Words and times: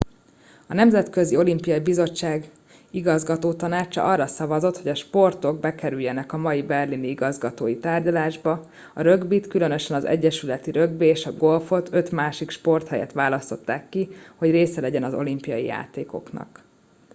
a 0.67 0.73
nemzetközi 0.73 1.37
olimpiai 1.37 1.79
bizottság 1.79 2.49
igazgatótanácsa 2.91 4.03
arra 4.03 4.27
szavazott 4.27 4.77
hogy 4.77 4.87
a 4.87 4.95
sportok 4.95 5.59
bekerüljenek 5.59 6.33
a 6.33 6.37
mai 6.37 6.61
berlini 6.63 7.07
igazgatói 7.07 7.77
tárgyalásba 7.77 8.65
a 8.93 9.01
rögbit 9.01 9.47
különösen 9.47 9.97
az 9.97 10.05
egyesületi 10.05 10.71
rögbi 10.71 11.05
és 11.05 11.25
a 11.25 11.31
golfot 11.33 11.89
öt 11.91 12.11
másik 12.11 12.49
sport 12.49 12.87
helyett 12.87 13.11
választották 13.11 13.89
ki 13.89 14.09
hogy 14.35 14.51
része 14.51 14.81
legyen 14.81 15.03
az 15.03 15.13
olimpiai 15.13 15.63
játékoknak 15.65 16.63